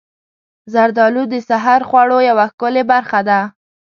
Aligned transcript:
زردالو 0.73 1.23
د 1.33 1.35
سحر 1.47 1.81
خوړو 1.89 2.17
یوه 2.29 2.45
ښکلې 2.51 2.83
برخه 2.91 3.19
ده. 3.29 3.39